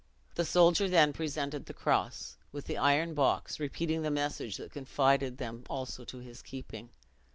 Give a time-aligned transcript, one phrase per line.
[0.33, 5.37] The soldier then presented the cross, with the iron box; repeating the message that confided
[5.37, 6.89] them also to his keeping.